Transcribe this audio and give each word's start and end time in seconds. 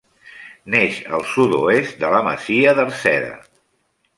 Neix 0.75 0.95
al 1.17 1.27
sud-oest 1.33 1.99
de 2.05 2.11
la 2.15 2.25
masia 2.29 2.73
d'Arceda. 2.81 3.33